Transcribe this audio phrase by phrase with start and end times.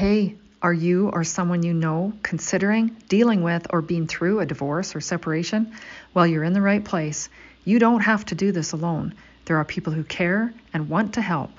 [0.00, 4.96] Hey, are you or someone you know considering dealing with or being through a divorce
[4.96, 5.74] or separation?
[6.14, 7.28] Well, you're in the right place.
[7.66, 9.12] You don't have to do this alone.
[9.44, 11.50] There are people who care and want to help.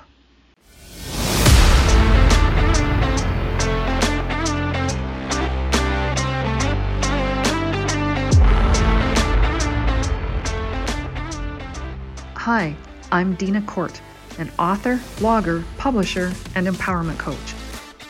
[12.37, 12.75] Hi,
[13.11, 14.01] I'm Dina Court,
[14.39, 17.53] an author, blogger, publisher, and empowerment coach.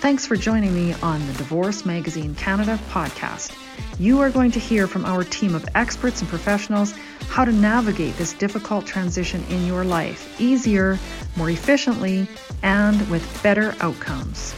[0.01, 3.55] Thanks for joining me on the Divorce Magazine Canada podcast.
[3.99, 6.93] You are going to hear from our team of experts and professionals
[7.29, 10.97] how to navigate this difficult transition in your life easier,
[11.35, 12.27] more efficiently,
[12.63, 14.55] and with better outcomes.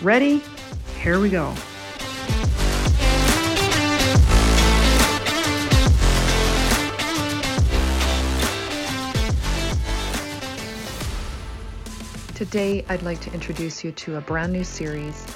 [0.00, 0.42] Ready?
[1.02, 1.54] Here we go.
[12.40, 15.26] Today, I'd like to introduce you to a brand new series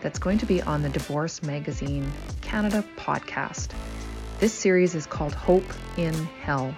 [0.00, 3.72] that's going to be on the Divorce Magazine Canada podcast.
[4.38, 6.74] This series is called Hope in Hell.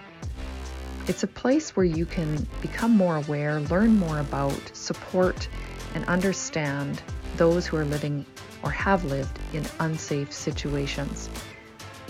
[1.07, 5.49] It's a place where you can become more aware, learn more about, support,
[5.95, 7.01] and understand
[7.37, 8.27] those who are living
[8.65, 11.31] or have lived in unsafe situations.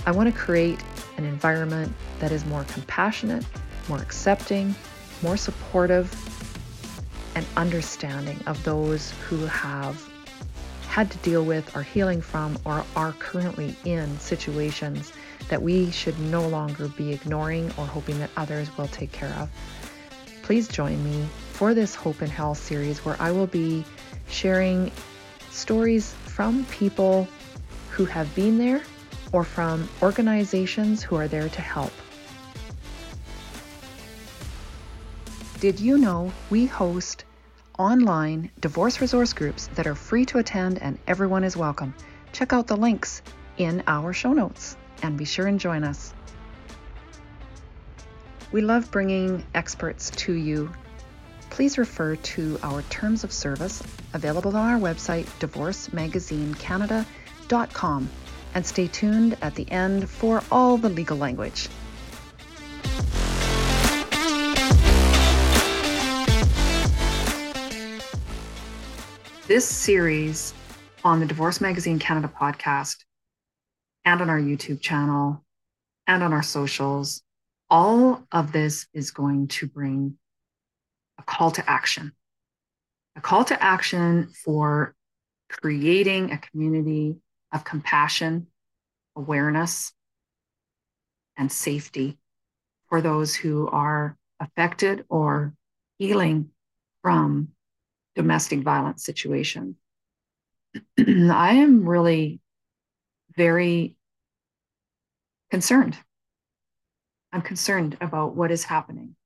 [0.07, 0.83] I want to create
[1.19, 3.45] an environment that is more compassionate,
[3.91, 4.75] more accepting,
[5.23, 6.11] more supportive,
[7.35, 10.09] and understanding of those who have
[10.89, 15.11] had to deal with, are healing from, or are currently in situations
[15.49, 19.49] that we should no longer be ignoring or hoping that others will take care of.
[20.43, 23.85] Please join me for this Hope in Hell series where I will be
[24.29, 24.93] sharing
[25.51, 27.27] stories from people
[27.91, 28.83] who have been there
[29.33, 31.93] or from organizations who are there to help.
[35.63, 37.25] Did you know we host
[37.79, 41.95] online divorce resource groups that are free to attend and everyone is welcome.
[42.33, 43.23] Check out the links
[43.59, 46.13] in our show notes and be sure and join us.
[48.51, 50.73] We love bringing experts to you.
[51.51, 53.85] Please refer to our terms of service
[54.15, 58.11] available on our website, divorcemagazinecanada.com,
[58.57, 61.69] and stay tuned at the end for all the legal language.
[69.53, 70.55] This series
[71.05, 72.97] on the Divorce Magazine Canada podcast
[74.03, 75.45] and on our YouTube channel
[76.07, 77.23] and on our socials,
[77.69, 80.17] all of this is going to bring
[81.19, 82.13] a call to action.
[83.17, 84.95] A call to action for
[85.51, 87.17] creating a community
[87.53, 88.47] of compassion,
[89.17, 89.93] awareness,
[91.37, 92.17] and safety
[92.89, 95.53] for those who are affected or
[95.99, 96.49] healing
[97.03, 97.49] from
[98.15, 99.77] domestic violence situation.
[100.99, 102.41] I am really
[103.37, 103.97] very
[105.51, 105.97] concerned.
[107.33, 109.17] I'm concerned about what is happening.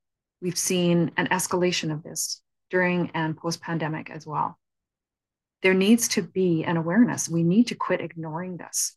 [0.40, 4.58] We've seen an escalation of this during and post pandemic as well.
[5.62, 7.28] There needs to be an awareness.
[7.28, 8.96] We need to quit ignoring this.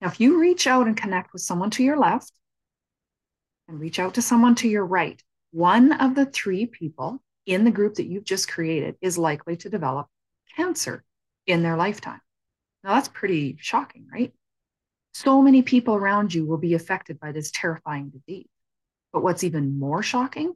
[0.00, 2.32] Now, if you reach out and connect with someone to your left
[3.68, 7.70] and reach out to someone to your right, one of the three people in the
[7.70, 10.06] group that you've just created is likely to develop
[10.56, 11.04] cancer
[11.46, 12.20] in their lifetime.
[12.84, 14.32] Now, that's pretty shocking, right?
[15.12, 18.48] So many people around you will be affected by this terrifying disease.
[19.12, 20.54] But what's even more shocking,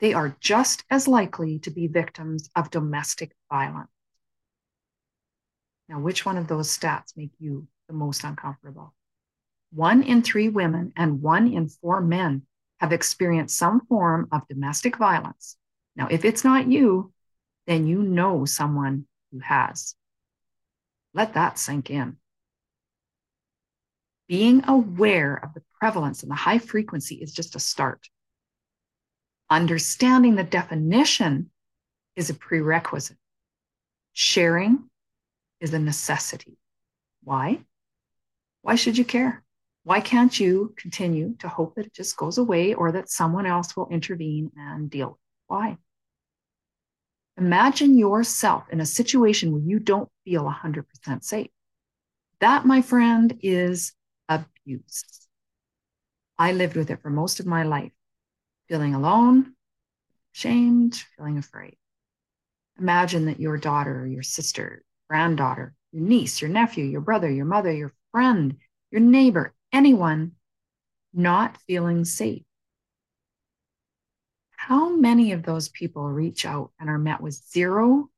[0.00, 3.88] they are just as likely to be victims of domestic violence.
[5.88, 8.94] Now, which one of those stats make you the most uncomfortable?
[9.72, 12.42] One in three women and one in four men
[12.82, 15.56] have experienced some form of domestic violence.
[15.94, 17.12] Now, if it's not you,
[17.68, 19.94] then you know someone who has.
[21.14, 22.16] Let that sink in.
[24.26, 28.08] Being aware of the prevalence and the high frequency is just a start.
[29.48, 31.50] Understanding the definition
[32.16, 33.18] is a prerequisite.
[34.12, 34.90] Sharing
[35.60, 36.58] is a necessity.
[37.22, 37.60] Why?
[38.62, 39.44] Why should you care?
[39.84, 43.76] Why can't you continue to hope that it just goes away or that someone else
[43.76, 45.08] will intervene and deal?
[45.08, 45.20] With it?
[45.48, 45.78] Why?
[47.36, 51.50] Imagine yourself in a situation where you don't feel 100% safe.
[52.40, 53.92] That, my friend, is
[54.28, 55.04] abuse.
[56.38, 57.92] I lived with it for most of my life,
[58.68, 59.54] feeling alone,
[60.32, 61.76] shamed, feeling afraid.
[62.78, 67.72] Imagine that your daughter, your sister, granddaughter, your niece, your nephew, your brother, your mother,
[67.72, 68.56] your friend,
[68.90, 70.32] your neighbor, anyone
[71.12, 72.42] not feeling safe.
[74.56, 78.08] How many of those people reach out and are met with zero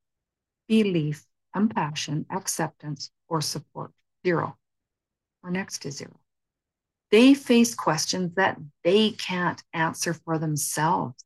[0.69, 3.93] belief, compassion, acceptance, or support.
[4.27, 4.56] Zero,
[5.43, 6.19] or next to zero.
[7.11, 11.23] They face questions that they can't answer for themselves.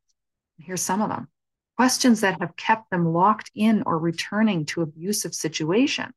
[0.57, 1.29] Here's some of them
[1.77, 6.11] questions that have kept them locked in or returning to abusive situation.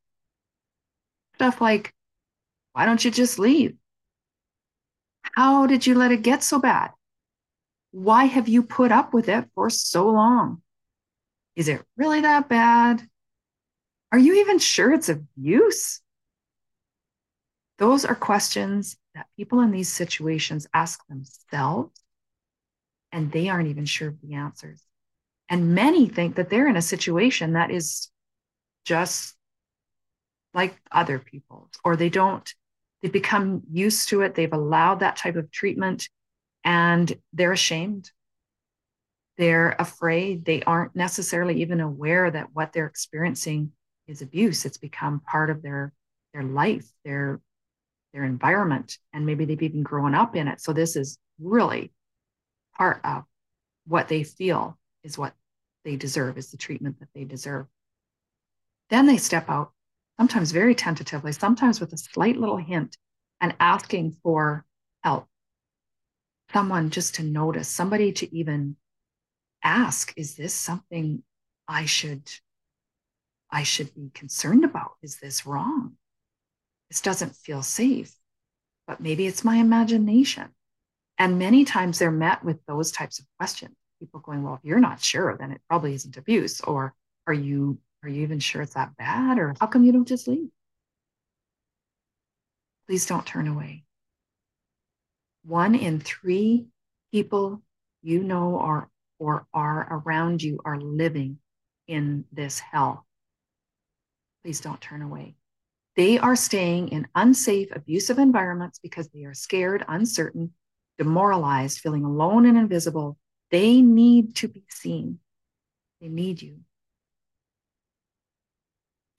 [1.37, 1.95] Stuff like,
[2.73, 3.77] why don't you just leave?
[5.23, 6.91] How did you let it get so bad?
[7.93, 10.63] Why have you put up with it for so long?
[11.57, 13.07] Is it really that bad?
[14.11, 16.01] Are you even sure it's abuse?
[17.79, 21.99] Those are questions that people in these situations ask themselves,
[23.11, 24.83] and they aren't even sure of the answers.
[25.49, 28.11] And many think that they're in a situation that is
[28.85, 29.35] just
[30.55, 32.55] like other people's, or they don't,
[33.03, 34.35] they've become used to it.
[34.35, 36.09] They've allowed that type of treatment
[36.65, 38.11] and they're ashamed.
[39.39, 40.45] They're afraid.
[40.45, 43.73] They aren't necessarily even aware that what they're experiencing
[44.07, 44.65] is abuse.
[44.65, 45.93] It's become part of their
[46.33, 47.41] their life, their
[48.13, 50.61] their environment, and maybe they've even grown up in it.
[50.61, 51.93] So this is really
[52.77, 53.25] part of
[53.87, 55.35] what they feel is what
[55.85, 57.67] they deserve, is the treatment that they deserve.
[58.91, 59.73] Then they step out,
[60.23, 62.97] sometimes very tentatively, sometimes with a slight little hint,
[63.41, 64.65] and asking for
[65.03, 65.27] help.
[66.53, 68.77] Someone just to notice, somebody to even
[69.65, 71.25] ask, is this something
[71.67, 72.31] I should
[73.51, 74.93] I should be concerned about?
[75.03, 75.95] Is this wrong?
[76.89, 78.15] This doesn't feel safe,
[78.87, 80.51] but maybe it's my imagination.
[81.19, 83.75] And many times they're met with those types of questions.
[83.99, 86.61] People going, well, if you're not sure, then it probably isn't abuse.
[86.61, 86.95] Or
[87.27, 89.39] are you are you even sure it's that bad?
[89.39, 90.49] Or how come you don't just leave?
[92.87, 93.85] Please don't turn away.
[95.45, 96.67] One in three
[97.13, 97.63] people
[98.03, 98.89] you know are
[99.19, 101.39] or are around you are living
[101.87, 103.07] in this hell.
[104.43, 105.37] Please don't turn away.
[105.95, 110.53] They are staying in unsafe, abusive environments because they are scared, uncertain,
[110.99, 113.19] demoralized, feeling alone and invisible.
[113.51, 115.21] They need to be seen.
[116.01, 116.61] They need you.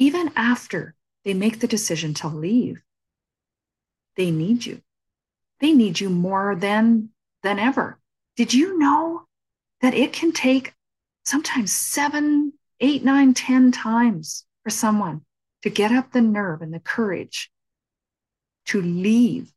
[0.03, 2.83] Even after they make the decision to leave,
[4.17, 4.81] they need you.
[5.61, 7.11] They need you more than,
[7.41, 7.97] than ever.
[8.35, 9.27] Did you know
[9.79, 10.73] that it can take
[11.23, 12.51] sometimes seven,
[12.81, 15.21] eight, nine, ten times for someone
[15.61, 17.49] to get up the nerve and the courage
[18.65, 19.53] to leave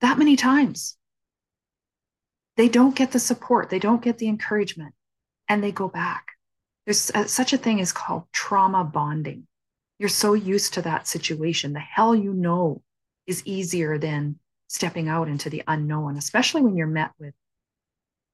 [0.00, 0.96] that many times.
[2.56, 4.94] They don't get the support, they don't get the encouragement,
[5.50, 6.33] and they go back.
[6.86, 9.46] There's a, such a thing as called trauma bonding.
[9.98, 11.72] You're so used to that situation.
[11.72, 12.82] The hell you know
[13.26, 14.38] is easier than
[14.68, 17.34] stepping out into the unknown, especially when you're met with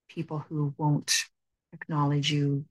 [0.08, 1.25] people who won't
[1.73, 2.64] acknowledge you.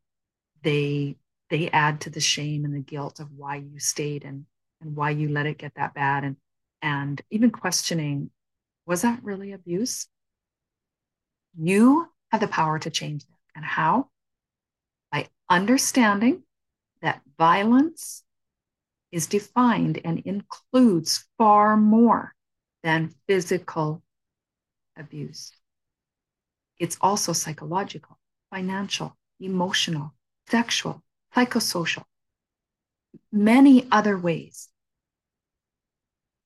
[0.63, 1.15] They
[1.49, 4.45] they add to the shame and the guilt of why you stayed and
[4.81, 6.35] and why you let it get that bad and
[6.81, 8.29] and even questioning
[8.85, 10.07] was that really abuse
[11.57, 14.07] you have the power to change that and how
[15.49, 16.43] understanding
[17.01, 18.23] that violence
[19.11, 22.35] is defined and includes far more
[22.83, 24.03] than physical
[24.97, 25.51] abuse
[26.79, 28.17] it's also psychological
[28.49, 30.13] financial emotional
[30.47, 31.03] sexual
[31.35, 32.03] psychosocial,
[33.31, 34.69] many other ways.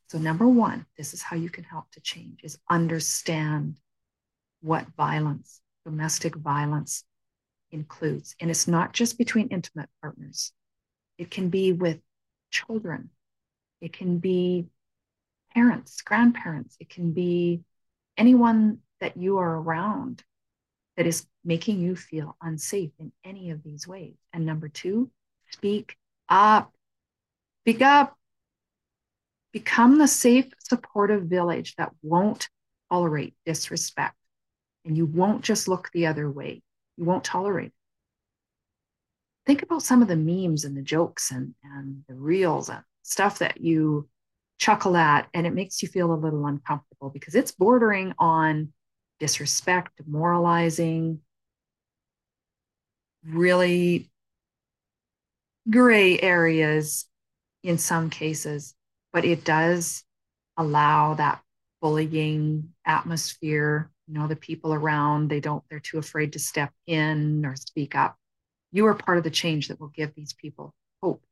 [0.07, 3.77] So, number one, this is how you can help to change is understand
[4.61, 7.03] what violence, domestic violence
[7.73, 8.35] includes.
[8.39, 10.53] And it's not just between intimate partners,
[11.17, 11.99] it can be with
[12.51, 13.09] children,
[13.81, 14.67] it can be
[15.53, 17.61] parents, grandparents, it can be
[18.17, 20.23] anyone that you are around
[20.95, 24.15] that is making you feel unsafe in any of these ways.
[24.31, 25.09] And number two,
[25.51, 25.97] speak
[26.29, 26.71] up.
[27.63, 28.17] Speak up.
[29.51, 32.49] Become the safe, supportive village that won't
[32.91, 34.15] tolerate disrespect.
[34.85, 36.61] And you won't just look the other way.
[36.97, 37.71] You won't tolerate.
[39.45, 43.39] Think about some of the memes and the jokes and, and the reels and stuff
[43.39, 44.07] that you
[44.57, 48.71] chuckle at, and it makes you feel a little uncomfortable because it's bordering on
[49.19, 51.19] disrespect, demoralizing,
[53.25, 54.09] really
[55.69, 57.05] gray areas
[57.63, 58.75] in some cases,
[59.11, 60.03] but it does
[60.57, 61.41] allow that
[61.81, 63.89] bullying atmosphere.
[64.07, 67.95] You know, the people around, they don't, they're too afraid to step in or speak
[67.95, 68.17] up.
[68.71, 71.23] You are part of the change that will give these people hope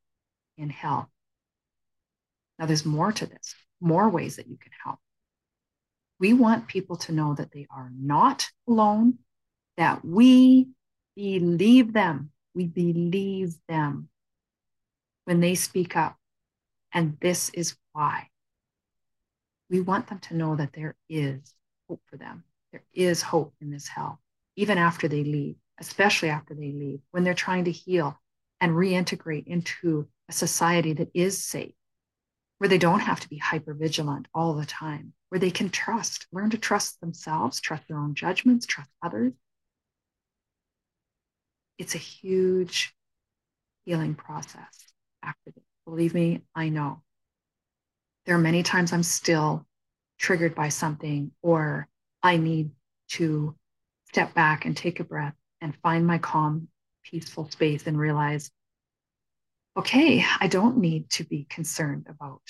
[0.58, 1.12] in hell.
[2.60, 5.00] Now, there's more to this, more ways that you can help.
[6.20, 9.18] We want people to know that they are not alone,
[9.78, 10.70] that we
[11.16, 12.32] believe them.
[12.54, 14.10] We believe them.
[15.26, 16.18] when they speak up.
[16.94, 18.28] And this is why.
[19.70, 21.40] We want them to know that there is
[21.88, 22.44] hope for them.
[22.72, 24.22] There is hope in this hell,
[24.56, 28.20] even after they leave, especially after they leave, when they're trying to heal
[28.62, 31.74] and reintegrate into a society that is safe,
[32.60, 36.28] where they don't have to be hyper vigilant all the time, where they can trust,
[36.32, 39.34] learn to trust themselves, trust their own judgments, trust others.
[41.78, 42.96] It's a huge
[43.86, 45.64] healing process after this.
[45.86, 47.02] Believe me, I know.
[48.26, 49.66] There are many times I'm still
[50.20, 51.88] triggered by something, or
[52.24, 52.72] I need
[53.12, 53.56] to
[54.10, 56.68] step back and take a breath and find my calm,
[57.04, 58.52] peaceful space and realize,
[59.78, 62.42] okay, I don't need to be concerned about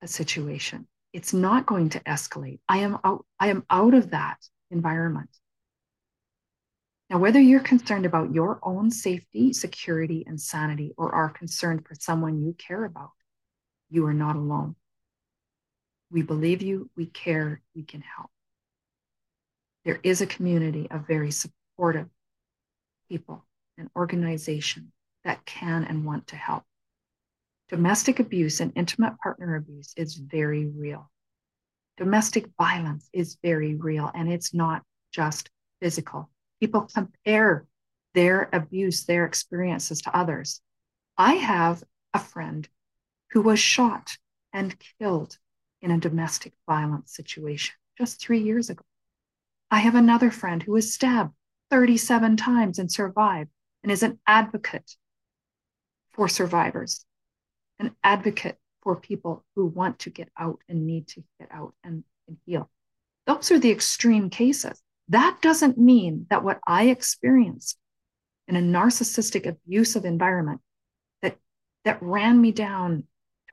[0.00, 0.86] a situation.
[1.12, 2.60] It's not going to escalate.
[2.68, 4.38] I am out, I am out of that
[4.70, 5.28] environment.
[7.10, 11.94] Now, whether you're concerned about your own safety, security, and sanity, or are concerned for
[11.94, 13.10] someone you care about,
[13.90, 14.76] you are not alone.
[16.10, 18.31] We believe you, we care, we can help.
[19.84, 22.08] There is a community of very supportive
[23.08, 23.44] people
[23.78, 24.92] and organizations
[25.24, 26.64] that can and want to help.
[27.68, 31.10] Domestic abuse and intimate partner abuse is very real.
[31.96, 36.30] Domestic violence is very real, and it's not just physical
[36.62, 37.66] people compare
[38.14, 40.60] their abuse, their experiences to others.
[41.18, 41.82] I have
[42.14, 42.68] a friend
[43.32, 44.16] who was shot
[44.52, 45.38] and killed
[45.80, 48.84] in a domestic violence situation just three years ago.
[49.72, 51.32] I have another friend who was stabbed
[51.70, 53.48] 37 times and survived
[53.82, 54.96] and is an advocate
[56.10, 57.06] for survivors,
[57.78, 62.04] an advocate for people who want to get out and need to get out and,
[62.28, 62.70] and heal.
[63.26, 64.78] Those are the extreme cases.
[65.08, 67.78] That doesn't mean that what I experienced
[68.48, 70.60] in a narcissistic abusive environment
[71.22, 71.38] that
[71.86, 73.04] that ran me down,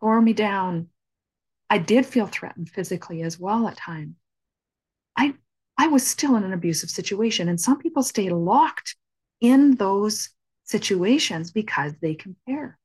[0.02, 0.90] tore me down.
[1.70, 4.16] I did feel threatened physically as well at times.
[5.16, 5.36] I
[5.80, 8.98] I was still in an abusive situation and some people stay locked
[9.40, 10.30] in those
[10.66, 12.78] situations because they compare.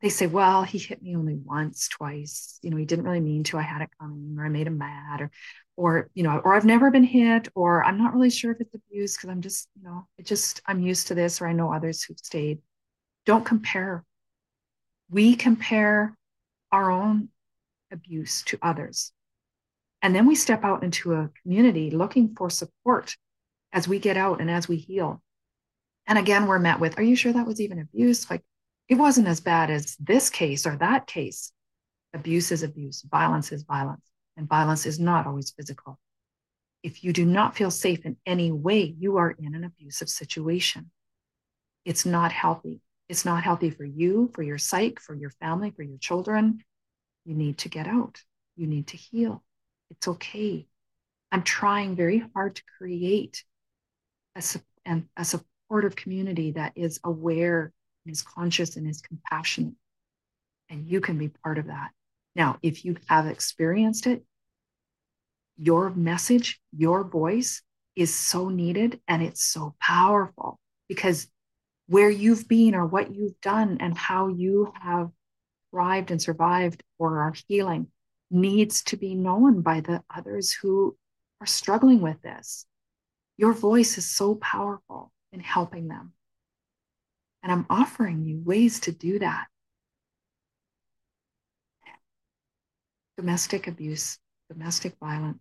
[0.00, 2.58] They say, well, he hit me only once, twice.
[2.62, 3.58] You know, he didn't really mean to.
[3.58, 5.30] I had it coming, or I made him mad, or
[5.76, 8.74] or you know or i've never been hit or i'm not really sure if it's
[8.74, 11.72] abuse because i'm just you know it just i'm used to this or i know
[11.72, 12.58] others who've stayed
[13.24, 14.04] don't compare
[15.10, 16.16] we compare
[16.70, 17.28] our own
[17.90, 19.12] abuse to others
[20.02, 23.16] and then we step out into a community looking for support
[23.72, 25.22] as we get out and as we heal
[26.06, 28.42] and again we're met with are you sure that was even abuse like
[28.88, 31.52] it wasn't as bad as this case or that case
[32.12, 34.02] abuse is abuse violence is violence
[34.36, 35.98] and violence is not always physical.
[36.82, 40.90] If you do not feel safe in any way, you are in an abusive situation.
[41.84, 42.80] It's not healthy.
[43.08, 46.64] It's not healthy for you, for your psyche, for your family, for your children.
[47.24, 48.20] You need to get out.
[48.56, 49.44] You need to heal.
[49.92, 50.66] It's okay.
[51.30, 53.44] I'm trying very hard to create
[54.34, 54.42] a,
[55.16, 57.72] a supportive community that is aware
[58.04, 59.74] and is conscious and is compassionate.
[60.70, 61.90] And you can be part of that.
[62.34, 64.24] Now, if you have experienced it,
[65.58, 67.62] your message, your voice
[67.94, 70.58] is so needed and it's so powerful
[70.88, 71.26] because
[71.86, 75.10] where you've been or what you've done and how you have
[75.70, 77.88] thrived and survived or are healing
[78.32, 80.96] needs to be known by the others who
[81.40, 82.66] are struggling with this.
[83.36, 86.12] Your voice is so powerful in helping them.
[87.42, 89.46] And I'm offering you ways to do that.
[93.16, 95.40] Domestic abuse, domestic violence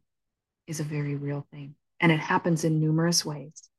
[0.67, 3.69] is a very real thing, and it happens in numerous ways.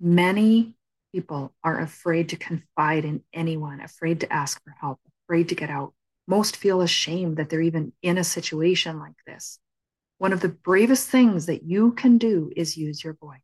[0.00, 0.74] Many
[1.12, 5.70] people are afraid to confide in anyone, afraid to ask for help, afraid to get
[5.70, 5.92] out.
[6.26, 9.58] Most feel ashamed that they're even in a situation like this.
[10.18, 13.40] One of the bravest things that you can do is use your voice.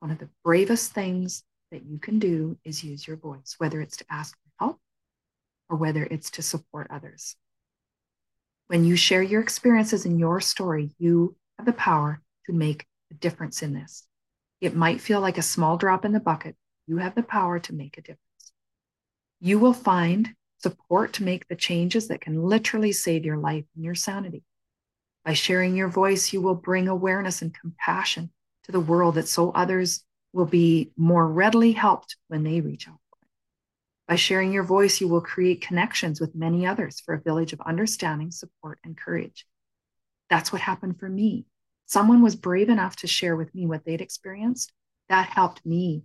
[0.00, 3.96] One of the bravest things that you can do is use your voice, whether it's
[3.98, 4.80] to ask for help
[5.68, 7.36] or whether it's to support others.
[8.68, 13.14] When you share your experiences and your story, you have the power to make a
[13.14, 14.06] difference in this.
[14.60, 16.56] It might feel like a small drop in the bucket.
[16.86, 18.52] You have the power to make a difference.
[19.40, 23.84] You will find support to make the changes that can literally save your life and
[23.84, 24.42] your sanity.
[25.24, 28.30] By sharing your voice, you will bring awareness and compassion
[28.64, 32.98] to the world that so others will be more readily helped when they reach out.
[34.06, 37.60] By sharing your voice, you will create connections with many others for a village of
[37.60, 39.46] understanding, support, and courage.
[40.30, 41.44] That's what happened for me.
[41.86, 44.72] Someone was brave enough to share with me what they'd experienced.
[45.08, 46.04] That helped me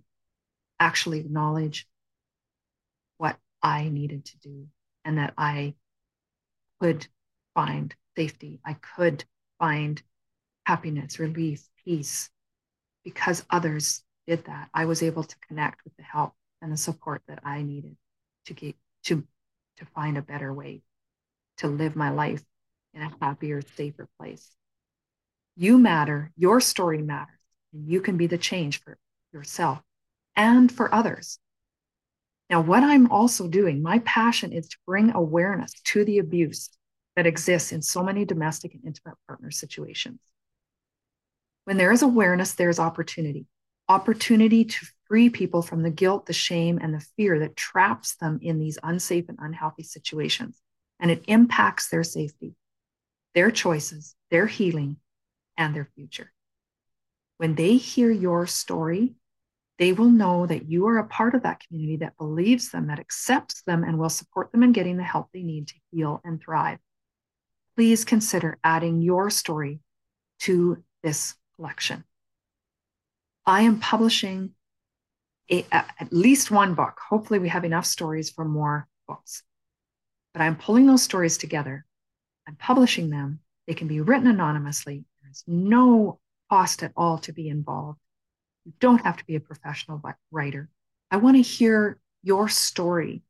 [0.78, 1.86] actually acknowledge
[3.64, 4.68] I needed to do
[5.04, 5.74] and that I
[6.80, 7.08] could
[7.54, 8.60] find safety.
[8.64, 9.24] I could
[9.58, 10.00] find
[10.66, 12.30] happiness, relief, peace
[13.04, 14.68] because others did that.
[14.74, 17.96] I was able to connect with the help and the support that I needed
[18.46, 19.24] to get to
[19.78, 20.82] to find a better way
[21.58, 22.42] to live my life
[22.92, 24.54] in a happier, safer place.
[25.56, 27.38] You matter, your story matters,
[27.72, 28.98] and you can be the change for
[29.32, 29.80] yourself
[30.36, 31.38] and for others.
[32.54, 36.70] Now, what I'm also doing, my passion is to bring awareness to the abuse
[37.16, 40.20] that exists in so many domestic and intimate partner situations.
[41.64, 43.46] When there is awareness, there is opportunity
[43.88, 48.38] opportunity to free people from the guilt, the shame, and the fear that traps them
[48.40, 50.62] in these unsafe and unhealthy situations.
[51.00, 52.54] And it impacts their safety,
[53.34, 54.98] their choices, their healing,
[55.58, 56.30] and their future.
[57.38, 59.16] When they hear your story,
[59.78, 63.00] they will know that you are a part of that community that believes them, that
[63.00, 66.40] accepts them, and will support them in getting the help they need to heal and
[66.40, 66.78] thrive.
[67.76, 69.80] Please consider adding your story
[70.40, 72.04] to this collection.
[73.46, 74.50] I am publishing
[75.50, 76.98] a, at least one book.
[77.08, 79.42] Hopefully, we have enough stories for more books.
[80.32, 81.84] But I'm pulling those stories together.
[82.46, 83.40] I'm publishing them.
[83.66, 85.04] They can be written anonymously.
[85.22, 87.98] There's no cost at all to be involved.
[88.64, 90.68] You don't have to be a professional writer.
[91.10, 93.22] I want to hear your story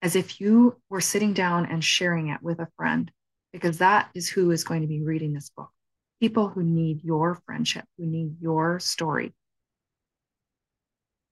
[0.00, 3.10] as if you were sitting down and sharing it with a friend,
[3.52, 5.70] because that is who is going to be reading this book.
[6.20, 9.34] People who need your friendship, who need your story.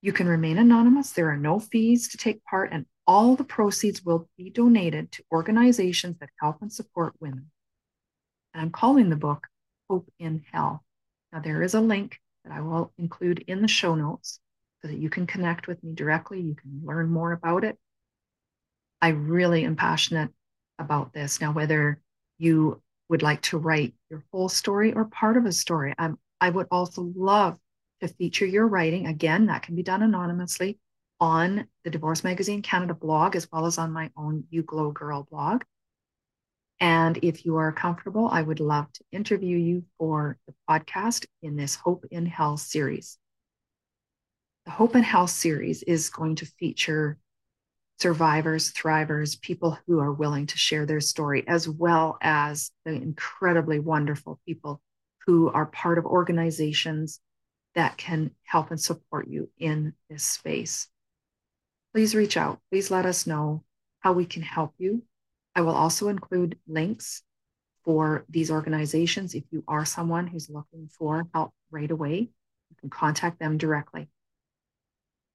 [0.03, 1.11] You can remain anonymous.
[1.11, 5.25] There are no fees to take part, and all the proceeds will be donated to
[5.33, 7.51] organizations that help and support women.
[8.53, 9.47] And I'm calling the book
[9.89, 10.85] Hope in Hell.
[11.33, 14.41] Now, there is a link that I will include in the show notes
[14.83, 16.41] so that you can connect with me directly.
[16.41, 17.79] You can learn more about it.
[19.01, 20.31] I really am passionate
[20.79, 21.41] about this.
[21.41, 22.01] Now, whether
[22.39, 26.51] you would like to write your whole story or part of a story, I'm, I
[26.51, 27.59] would also love
[28.01, 29.07] to feature your writing.
[29.07, 30.79] Again, that can be done anonymously
[31.19, 35.27] on the Divorce Magazine Canada blog, as well as on my own You Glow Girl
[35.31, 35.63] blog.
[36.79, 41.57] And if you are comfortable, I would love to interview you for the podcast in
[41.57, 43.19] this Hope in Hell series.
[44.67, 47.19] The Hope in Hell series is going to feature
[47.99, 53.79] survivors, thrivers, people who are willing to share their story, as well as the incredibly
[53.79, 54.83] wonderful people
[55.27, 57.21] who are part of organizations
[57.75, 60.89] that can help and support you in this space.
[61.95, 62.61] Please reach out.
[62.71, 63.65] Please let us know
[64.01, 65.03] how we can help you.
[65.57, 67.23] I will also include links
[67.85, 69.35] for these organizations.
[69.35, 72.19] If you are someone who's looking for help right away,
[72.71, 74.09] you can contact them directly.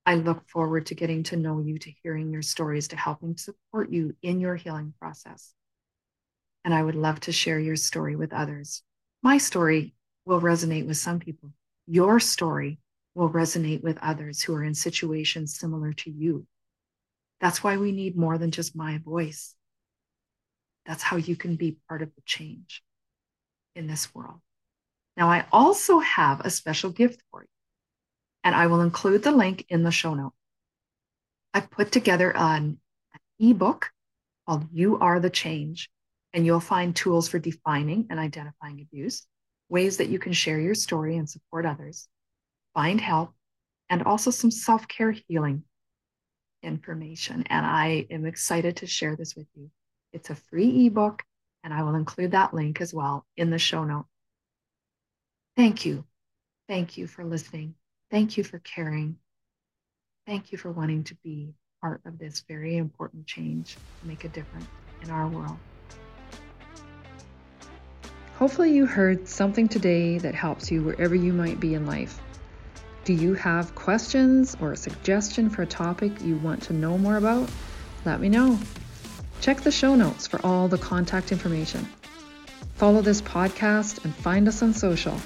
[0.06, 3.92] I look forward to getting to know you, to hearing your stories, to helping support
[3.92, 5.54] you in your healing process.
[6.64, 8.84] And I would love to share your story with others.
[9.24, 11.52] My story will resonate with some people
[11.88, 12.80] your story
[13.16, 16.46] will resonate with others who are in situations similar to you.
[17.40, 19.56] That's why we need more than just my voice.
[20.86, 22.84] That's how you can be part of the change
[23.76, 24.40] in this world.
[25.18, 27.48] Now, I also have a special gift for you,
[28.44, 30.34] and I will include the link in the show note.
[31.54, 32.80] I've put together an,
[33.14, 33.92] an ebook
[34.48, 35.90] called You Are the Change,
[36.34, 39.28] and you'll find tools for defining and identifying abuse,
[39.70, 42.08] ways that you can share your story and support others,
[42.74, 43.34] find help,
[43.90, 45.64] and also some self care healing
[46.64, 47.44] information.
[47.50, 49.70] And I am excited to share this with you.
[50.14, 51.24] It's a free ebook,
[51.64, 54.06] and I will include that link as well in the show note.
[55.56, 56.06] Thank you.
[56.68, 57.76] Thank you for listening.
[58.10, 59.18] Thank you for caring.
[60.26, 64.30] Thank you for wanting to be part of this very important change to make a
[64.30, 64.68] difference
[65.02, 65.58] in our world.
[68.38, 72.20] Hopefully, you heard something today that helps you wherever you might be in life.
[73.04, 77.18] Do you have questions or a suggestion for a topic you want to know more
[77.18, 77.50] about?
[78.06, 78.58] Let me know.
[79.42, 81.88] Check the show notes for all the contact information.
[82.76, 85.18] Follow this podcast and find us on social.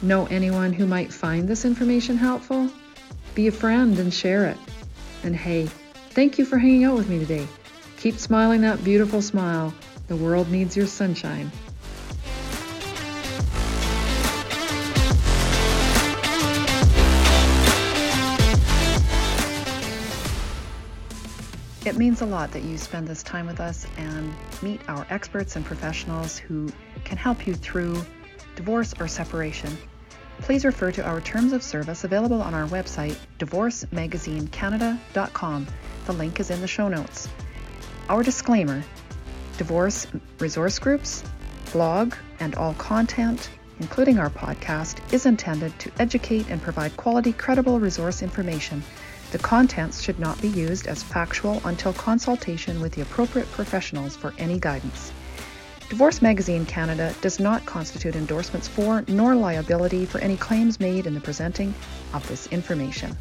[0.00, 2.70] Know anyone who might find this information helpful?
[3.34, 4.56] Be a friend and share it.
[5.22, 5.66] And hey,
[6.10, 7.46] thank you for hanging out with me today.
[7.98, 9.74] Keep smiling that beautiful smile.
[10.08, 11.52] The world needs your sunshine.
[21.94, 25.54] It means a lot that you spend this time with us and meet our experts
[25.54, 26.68] and professionals who
[27.04, 28.04] can help you through
[28.56, 29.78] divorce or separation.
[30.40, 35.66] Please refer to our terms of service available on our website, divorcemagazinecanada.com,
[36.06, 37.28] The link is in the show notes.
[38.08, 38.82] Our disclaimer
[39.56, 40.08] divorce
[40.40, 41.22] resource groups,
[41.70, 47.78] blog, and all content, including our podcast, is intended to educate and provide quality, credible
[47.78, 48.82] resource information.
[49.34, 54.32] The contents should not be used as factual until consultation with the appropriate professionals for
[54.38, 55.10] any guidance.
[55.88, 61.14] Divorce Magazine Canada does not constitute endorsements for nor liability for any claims made in
[61.14, 61.74] the presenting
[62.12, 63.16] of this information.